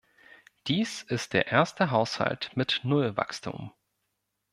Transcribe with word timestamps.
Dies 0.65 1.03
ist 1.03 1.33
der 1.33 1.49
erste 1.51 1.91
Haushalt 1.91 2.49
mit 2.55 2.79
Nullwachstum. 2.81 3.71